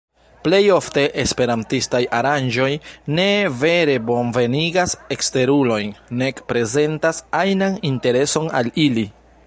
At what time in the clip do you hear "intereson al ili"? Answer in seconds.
7.93-9.07